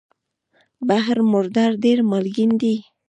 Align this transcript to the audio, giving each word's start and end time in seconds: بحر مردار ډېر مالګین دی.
بحر 0.87 1.17
مردار 1.31 1.71
ډېر 1.83 1.97
مالګین 2.09 2.51
دی. 2.61 2.75